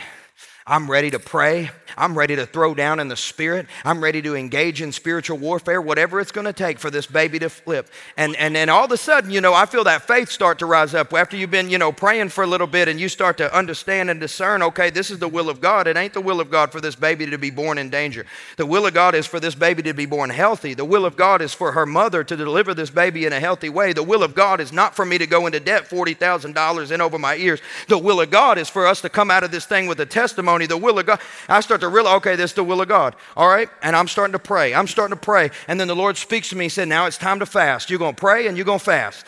[0.70, 1.72] I'm ready to pray.
[1.98, 3.66] I'm ready to throw down in the spirit.
[3.84, 7.40] I'm ready to engage in spiritual warfare, whatever it's going to take for this baby
[7.40, 7.90] to flip.
[8.18, 10.68] And, and then all of a sudden, you know, I feel that faith start to
[10.68, 13.36] rise up after you've been, you know, praying for a little bit and you start
[13.38, 15.88] to understand and discern, okay, this is the will of God.
[15.88, 18.28] It ain't the will of God for this baby to be born in danger.
[18.58, 20.76] The will of God is for this baby to be born healthy.
[20.76, 23.70] The will of God is for her mother to deliver this baby in a healthy
[23.70, 23.92] way.
[23.92, 27.18] The will of God is not for me to go into debt $40,000 in over
[27.18, 27.60] my ears.
[27.88, 30.06] The will of God is for us to come out of this thing with a
[30.06, 31.20] testimony testimony, the will of God.
[31.48, 33.16] I start to realize, okay, this is the will of God.
[33.36, 33.70] All right?
[33.82, 34.74] And I'm starting to pray.
[34.74, 35.52] I'm starting to pray.
[35.68, 37.90] And then the Lord speaks to me and said, now it's time to fast.
[37.90, 39.26] You're going to pray and you're going to fast.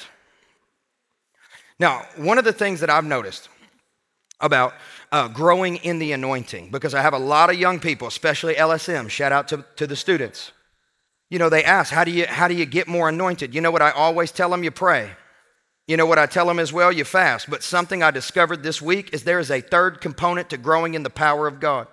[1.80, 3.50] Now, one of the things that I've noticed
[4.40, 4.74] about
[5.12, 9.10] uh, growing in the anointing, because I have a lot of young people, especially LSM,
[9.10, 10.52] shout out to, to the students.
[11.30, 13.56] You know, they ask, how do, you, how do you get more anointed?
[13.56, 14.64] You know what I always tell them?
[14.64, 15.12] You pray.
[15.92, 16.90] You know what I tell them as well?
[16.90, 17.50] You fast.
[17.50, 21.04] But something I discovered this week is there is a third component to growing in
[21.04, 21.86] the power of God.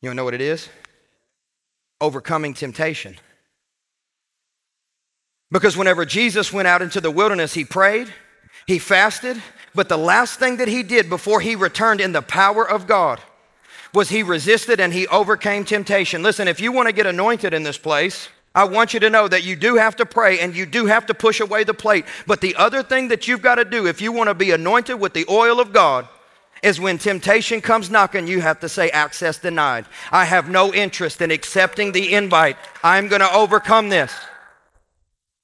[0.00, 0.68] You know what it is?
[2.00, 3.16] Overcoming temptation.
[5.50, 8.06] Because whenever Jesus went out into the wilderness, he prayed,
[8.68, 9.42] he fasted,
[9.74, 13.18] but the last thing that he did before he returned in the power of God
[13.92, 16.22] was he resisted and he overcame temptation.
[16.22, 19.26] Listen, if you want to get anointed in this place, I want you to know
[19.26, 22.04] that you do have to pray and you do have to push away the plate.
[22.26, 25.00] But the other thing that you've got to do if you want to be anointed
[25.00, 26.08] with the oil of God
[26.62, 29.86] is when temptation comes knocking, you have to say, Access denied.
[30.12, 32.56] I have no interest in accepting the invite.
[32.82, 34.12] I'm going to overcome this.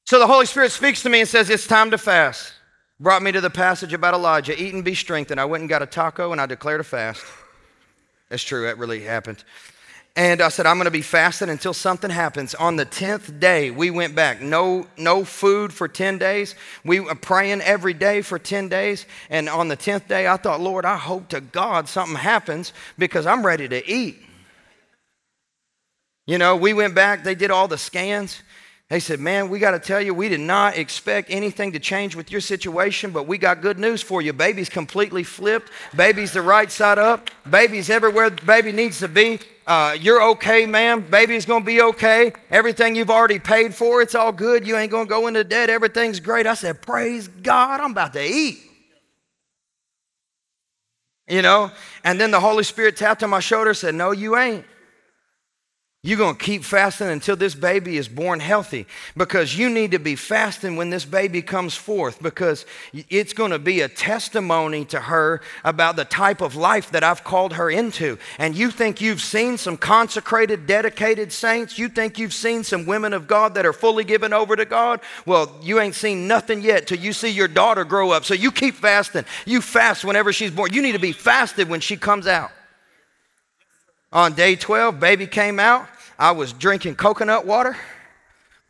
[0.06, 2.54] So the Holy Spirit speaks to me and says, It's time to fast.
[3.00, 5.40] Brought me to the passage about Elijah eat and be strengthened.
[5.40, 7.24] I went and got a taco and I declared a fast.
[8.28, 9.42] That's true, that really happened.
[10.16, 12.54] And I said, I'm going to be fasting until something happens.
[12.56, 14.40] On the 10th day, we went back.
[14.40, 16.56] No, no food for 10 days.
[16.84, 19.06] We were praying every day for 10 days.
[19.30, 23.24] And on the 10th day, I thought, Lord, I hope to God something happens because
[23.24, 24.18] I'm ready to eat.
[26.26, 28.42] You know, we went back, they did all the scans.
[28.90, 32.16] They said, Man, we got to tell you, we did not expect anything to change
[32.16, 34.32] with your situation, but we got good news for you.
[34.32, 35.70] Baby's completely flipped.
[35.94, 37.30] Baby's the right side up.
[37.48, 39.38] Baby's everywhere baby needs to be.
[39.64, 41.02] Uh, you're okay, ma'am.
[41.08, 42.32] Baby's going to be okay.
[42.50, 44.66] Everything you've already paid for, it's all good.
[44.66, 45.70] You ain't going to go into debt.
[45.70, 46.48] Everything's great.
[46.48, 48.58] I said, Praise God, I'm about to eat.
[51.28, 51.70] You know?
[52.02, 54.64] And then the Holy Spirit tapped on my shoulder and said, No, you ain't.
[56.02, 58.86] You're going to keep fasting until this baby is born healthy
[59.18, 62.64] because you need to be fasting when this baby comes forth because
[63.10, 67.22] it's going to be a testimony to her about the type of life that I've
[67.22, 68.16] called her into.
[68.38, 71.78] And you think you've seen some consecrated, dedicated saints?
[71.78, 75.00] You think you've seen some women of God that are fully given over to God?
[75.26, 78.24] Well, you ain't seen nothing yet till you see your daughter grow up.
[78.24, 79.26] So you keep fasting.
[79.44, 80.72] You fast whenever she's born.
[80.72, 82.52] You need to be fasted when she comes out.
[84.12, 85.88] On day 12, baby came out.
[86.18, 87.76] I was drinking coconut water.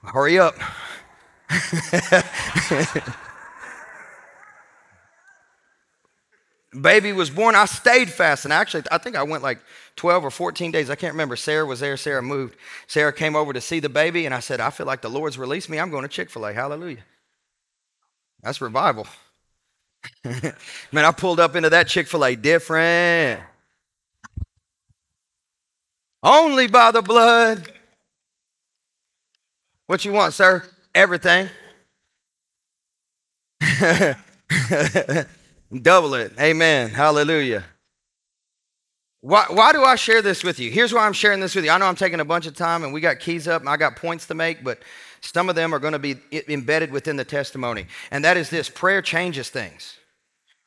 [0.03, 0.55] Hurry up.
[6.81, 7.55] baby was born.
[7.55, 8.53] I stayed fasting.
[8.53, 9.61] Actually, I think I went like
[9.97, 10.91] 12 or 14 days.
[10.91, 11.37] I can't remember.
[11.37, 11.97] Sarah was there.
[11.97, 12.57] Sarah moved.
[12.87, 15.39] Sarah came over to see the baby, and I said, I feel like the Lord's
[15.39, 15.79] released me.
[15.79, 16.53] I'm going to Chick fil A.
[16.53, 17.05] Hallelujah.
[18.43, 19.07] That's revival.
[20.25, 23.41] Man, I pulled up into that Chick fil A different.
[26.23, 27.73] Only by the blood.
[29.87, 30.63] What you want, sir?
[30.95, 31.49] Everything.
[35.83, 36.33] Double it.
[36.39, 36.91] Amen.
[36.91, 37.65] Hallelujah.
[39.23, 40.71] Why, why do I share this with you?
[40.71, 41.71] Here's why I'm sharing this with you.
[41.71, 43.77] I know I'm taking a bunch of time and we got keys up and I
[43.77, 44.79] got points to make, but
[45.21, 46.17] some of them are going to be
[46.49, 47.87] embedded within the testimony.
[48.11, 49.99] And that is this prayer changes things.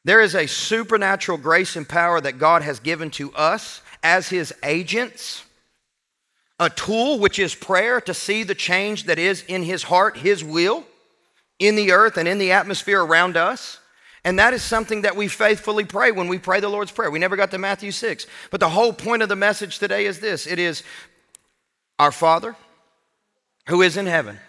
[0.06, 4.54] There is a supernatural grace and power that God has given to us as his
[4.63, 5.44] agents,
[6.60, 10.44] a tool which is prayer to see the change that is in his heart, his
[10.44, 10.84] will,
[11.58, 13.80] in the earth and in the atmosphere around us.
[14.26, 17.12] And that is something that we faithfully pray when we pray the Lord's Prayer.
[17.12, 18.26] We never got to Matthew 6.
[18.52, 20.84] But the whole point of the message today is this it is
[22.00, 22.56] our Father
[23.68, 24.39] who is in heaven.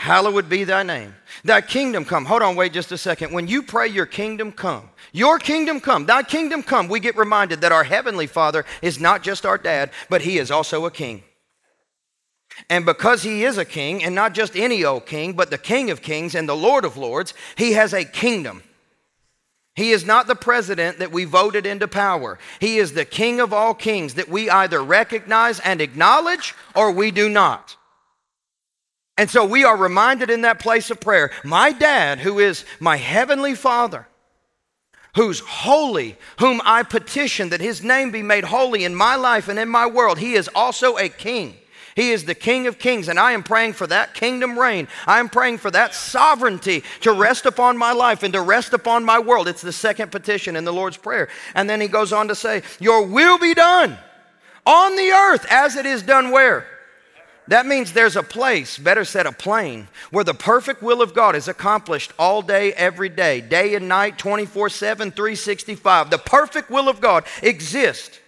[0.00, 1.14] Hallowed be thy name.
[1.44, 2.24] Thy kingdom come.
[2.24, 3.34] Hold on, wait just a second.
[3.34, 7.60] When you pray, your kingdom come, your kingdom come, thy kingdom come, we get reminded
[7.60, 11.22] that our heavenly Father is not just our dad, but he is also a king.
[12.70, 15.90] And because he is a king, and not just any old king, but the King
[15.90, 18.62] of kings and the Lord of lords, he has a kingdom.
[19.74, 22.38] He is not the president that we voted into power.
[22.58, 27.10] He is the king of all kings that we either recognize and acknowledge or we
[27.10, 27.76] do not.
[29.20, 32.96] And so we are reminded in that place of prayer my dad, who is my
[32.96, 34.06] heavenly father,
[35.14, 39.58] who's holy, whom I petition that his name be made holy in my life and
[39.58, 41.54] in my world, he is also a king.
[41.94, 44.88] He is the King of Kings, and I am praying for that kingdom reign.
[45.06, 49.04] I am praying for that sovereignty to rest upon my life and to rest upon
[49.04, 49.48] my world.
[49.48, 51.28] It's the second petition in the Lord's Prayer.
[51.54, 53.98] And then he goes on to say, Your will be done
[54.64, 56.79] on the earth as it is done where?
[57.50, 61.34] That means there's a place, better said, a plane, where the perfect will of God
[61.34, 66.10] is accomplished all day, every day, day and night, 24 7, 365.
[66.10, 68.20] The perfect will of God exists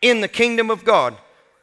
[0.00, 1.16] in the kingdom of God.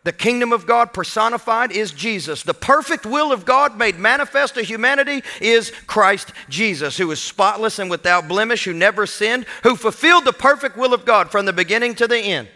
[0.03, 2.43] The kingdom of God personified is Jesus.
[2.43, 7.79] The perfect will of God made manifest to humanity is Christ Jesus, who is spotless
[7.79, 11.53] and without blemish, who never sinned, who fulfilled the perfect will of God from the
[11.53, 12.49] beginning to the end.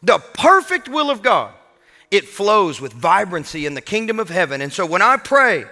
[0.00, 1.52] The perfect will of God
[2.10, 4.60] it flows with vibrancy in the kingdom of heaven.
[4.60, 5.64] And so when I pray,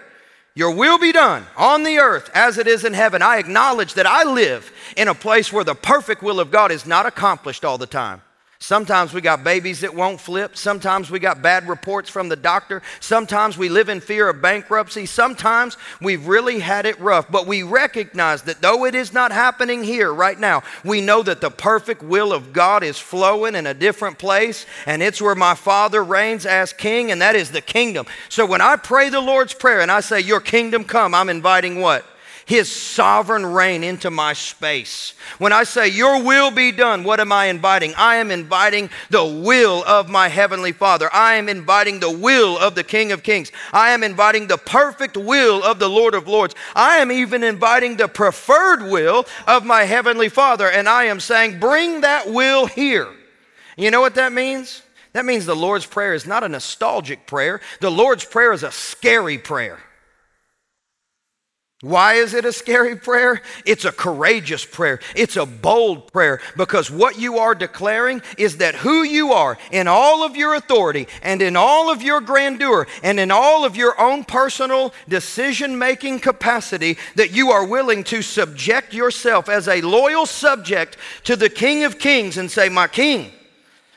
[0.54, 4.06] your will be done on the earth as it is in heaven, I acknowledge that
[4.06, 7.78] I live in a place where the perfect will of God is not accomplished all
[7.78, 8.20] the time.
[8.62, 10.56] Sometimes we got babies that won't flip.
[10.56, 12.80] Sometimes we got bad reports from the doctor.
[13.00, 15.04] Sometimes we live in fear of bankruptcy.
[15.04, 17.28] Sometimes we've really had it rough.
[17.28, 21.40] But we recognize that though it is not happening here right now, we know that
[21.40, 24.64] the perfect will of God is flowing in a different place.
[24.86, 28.06] And it's where my Father reigns as King, and that is the kingdom.
[28.28, 31.80] So when I pray the Lord's Prayer and I say, Your kingdom come, I'm inviting
[31.80, 32.06] what?
[32.46, 35.14] His sovereign reign into my space.
[35.38, 37.94] When I say, Your will be done, what am I inviting?
[37.96, 41.08] I am inviting the will of my heavenly Father.
[41.12, 43.52] I am inviting the will of the King of Kings.
[43.72, 46.54] I am inviting the perfect will of the Lord of Lords.
[46.74, 50.68] I am even inviting the preferred will of my heavenly Father.
[50.68, 53.08] And I am saying, Bring that will here.
[53.76, 54.82] You know what that means?
[55.12, 57.60] That means the Lord's Prayer is not a nostalgic prayer.
[57.80, 59.78] The Lord's Prayer is a scary prayer.
[61.82, 63.42] Why is it a scary prayer?
[63.66, 65.00] It's a courageous prayer.
[65.16, 69.88] It's a bold prayer because what you are declaring is that who you are in
[69.88, 74.00] all of your authority and in all of your grandeur and in all of your
[74.00, 80.24] own personal decision making capacity, that you are willing to subject yourself as a loyal
[80.24, 83.32] subject to the King of Kings and say, My King.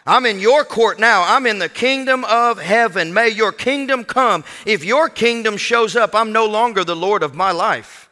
[0.05, 1.23] I'm in your court now.
[1.25, 3.13] I'm in the kingdom of heaven.
[3.13, 4.43] May your kingdom come.
[4.65, 8.09] If your kingdom shows up, I'm no longer the Lord of my life.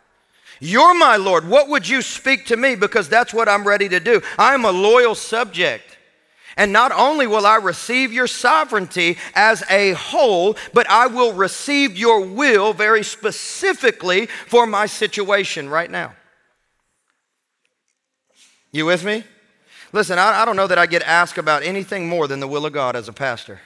[0.60, 1.48] You're my Lord.
[1.48, 2.76] What would you speak to me?
[2.76, 4.22] Because that's what I'm ready to do.
[4.40, 5.98] I'm a loyal subject.
[6.56, 11.98] And not only will I receive your sovereignty as a whole, but I will receive
[11.98, 16.14] your will very specifically for my situation right now.
[18.72, 19.24] You with me?
[19.94, 22.66] Listen, I, I don't know that I get asked about anything more than the will
[22.66, 23.62] of God as a pastor.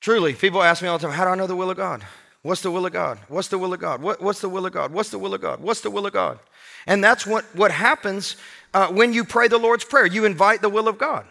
[0.00, 2.04] Truly, people ask me all the time, how do I know the will of God?
[2.42, 3.18] What's the will of God?
[3.28, 4.02] What's the will of God?
[4.02, 4.92] What, what's the will of God?
[4.92, 5.60] What's the will of God?
[5.60, 6.38] What's the will of God?
[6.86, 8.36] And that's what, what happens
[8.74, 10.06] uh, when you pray the Lord's Prayer.
[10.06, 11.26] You invite the will of God.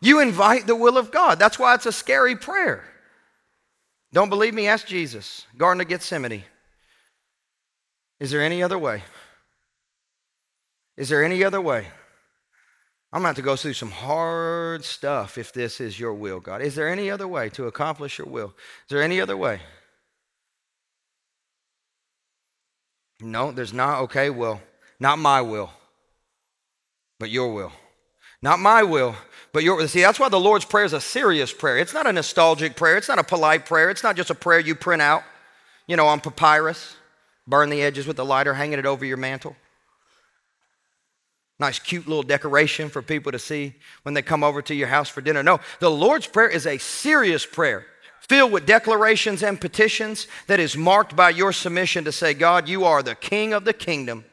[0.00, 1.38] You invite the will of God.
[1.38, 2.84] That's why it's a scary prayer.
[4.12, 4.68] Don't believe me?
[4.68, 5.46] Ask Jesus.
[5.58, 6.44] Garden of Gethsemane.
[8.20, 9.02] Is there any other way?
[10.96, 11.88] Is there any other way?
[13.12, 16.40] I'm going to have to go through some hard stuff if this is your will,
[16.40, 16.60] God.
[16.60, 18.48] Is there any other way to accomplish your will?
[18.48, 19.60] Is there any other way?
[23.20, 24.02] No, there's not.
[24.02, 24.60] Okay, well,
[25.00, 25.70] not my will,
[27.18, 27.72] but your will.
[28.42, 29.16] Not my will,
[29.52, 31.78] but your See, that's why the Lord's Prayer is a serious prayer.
[31.78, 32.98] It's not a nostalgic prayer.
[32.98, 33.88] It's not a polite prayer.
[33.88, 35.22] It's not just a prayer you print out,
[35.86, 36.96] you know, on papyrus,
[37.46, 39.56] burn the edges with a lighter, hanging it over your mantle.
[41.58, 45.08] Nice, cute little decoration for people to see when they come over to your house
[45.08, 45.42] for dinner.
[45.42, 47.86] No, the Lord's Prayer is a serious prayer
[48.28, 52.84] filled with declarations and petitions that is marked by your submission to say, God, you
[52.84, 54.24] are the King of the kingdom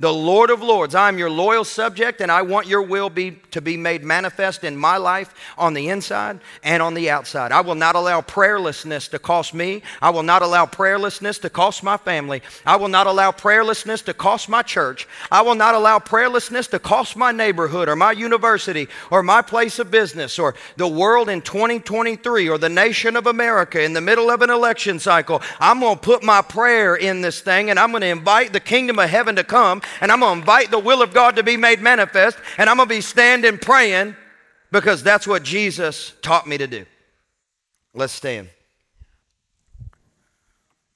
[0.00, 0.94] the Lord of Lords.
[0.94, 4.76] I'm your loyal subject, and I want your will be, to be made manifest in
[4.76, 7.52] my life on the inside and on the outside.
[7.52, 9.82] I will not allow prayerlessness to cost me.
[10.00, 12.42] I will not allow prayerlessness to cost my family.
[12.64, 15.06] I will not allow prayerlessness to cost my church.
[15.30, 19.78] I will not allow prayerlessness to cost my neighborhood or my university or my place
[19.78, 24.30] of business or the world in 2023 or the nation of America in the middle
[24.30, 25.42] of an election cycle.
[25.58, 28.60] I'm going to put my prayer in this thing and I'm going to invite the
[28.60, 31.42] kingdom of heaven to come and I'm going to invite the will of God to
[31.42, 34.16] be made manifest, and I'm going to be standing praying
[34.70, 36.86] because that's what Jesus taught me to do.
[37.94, 38.48] Let's stand.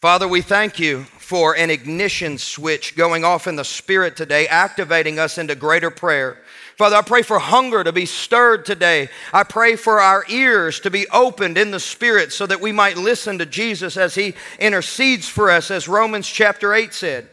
[0.00, 5.18] Father, we thank you for an ignition switch going off in the Spirit today, activating
[5.18, 6.36] us into greater prayer.
[6.76, 9.08] Father, I pray for hunger to be stirred today.
[9.32, 12.98] I pray for our ears to be opened in the Spirit so that we might
[12.98, 17.28] listen to Jesus as He intercedes for us, as Romans chapter 8 said.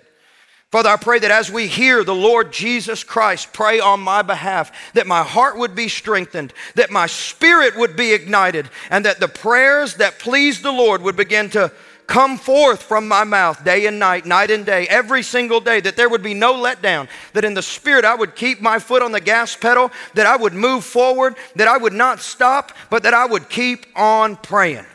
[0.72, 4.72] Father, I pray that as we hear the Lord Jesus Christ pray on my behalf,
[4.94, 9.28] that my heart would be strengthened, that my spirit would be ignited, and that the
[9.28, 11.74] prayers that please the Lord would begin to
[12.08, 15.98] come forth from my mouth day and night, night and day, every single day, that
[15.98, 19.12] there would be no letdown, that in the spirit I would keep my foot on
[19.12, 23.14] the gas pedal, that I would move forward, that I would not stop, but that
[23.14, 24.86] I would keep on praying.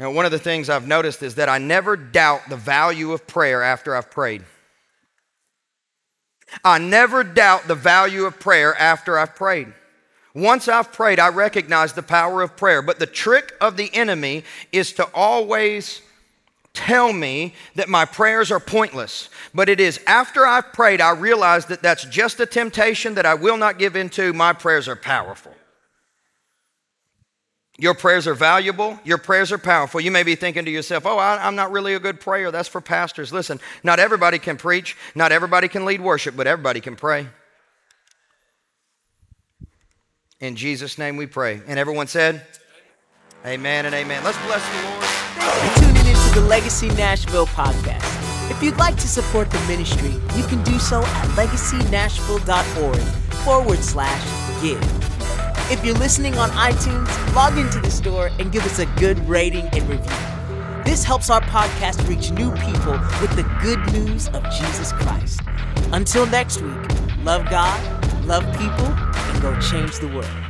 [0.00, 3.12] You know, one of the things I've noticed is that I never doubt the value
[3.12, 4.42] of prayer after I've prayed.
[6.64, 9.74] I never doubt the value of prayer after I've prayed.
[10.34, 12.80] Once I've prayed, I recognize the power of prayer.
[12.80, 16.00] But the trick of the enemy is to always
[16.72, 19.28] tell me that my prayers are pointless.
[19.52, 23.34] But it is after I've prayed, I realize that that's just a temptation that I
[23.34, 24.32] will not give into.
[24.32, 25.52] My prayers are powerful.
[27.80, 29.00] Your prayers are valuable.
[29.04, 30.02] Your prayers are powerful.
[30.02, 32.50] You may be thinking to yourself, oh, I, am not really a good prayer.
[32.50, 33.32] That's for pastors.
[33.32, 37.26] Listen, not everybody can preach, not everybody can lead worship, but everybody can pray.
[40.40, 41.62] In Jesus' name we pray.
[41.66, 42.46] And everyone said,
[43.46, 44.22] Amen and amen.
[44.24, 45.02] Let's bless the Lord.
[45.02, 48.50] Thanks for tuning into the Legacy Nashville podcast.
[48.50, 53.00] If you'd like to support the ministry, you can do so at legacynashville.org
[53.42, 55.09] forward slash give.
[55.70, 59.66] If you're listening on iTunes, log into the store and give us a good rating
[59.66, 60.82] and review.
[60.84, 65.40] This helps our podcast reach new people with the good news of Jesus Christ.
[65.92, 66.74] Until next week,
[67.22, 70.49] love God, love people, and go change the world.